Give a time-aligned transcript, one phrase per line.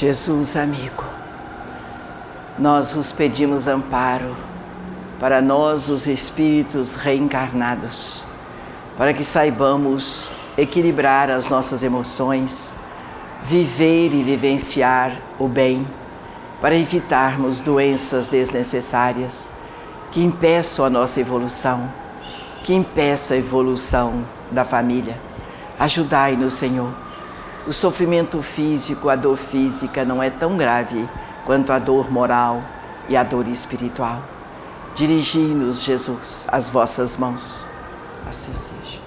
[0.00, 1.02] Jesus amigo,
[2.56, 4.36] nós vos pedimos amparo
[5.18, 8.24] para nós, os espíritos reencarnados,
[8.96, 12.72] para que saibamos equilibrar as nossas emoções,
[13.42, 15.84] viver e vivenciar o bem,
[16.60, 19.48] para evitarmos doenças desnecessárias
[20.12, 21.92] que impeçam a nossa evolução,
[22.62, 25.18] que impeçam a evolução da família.
[25.76, 27.07] Ajudai-nos, Senhor
[27.68, 31.06] o sofrimento físico, a dor física não é tão grave
[31.44, 32.62] quanto a dor moral
[33.10, 34.22] e a dor espiritual.
[34.94, 37.66] Dirigi-nos, Jesus, as vossas mãos.
[38.26, 39.00] Assim seja.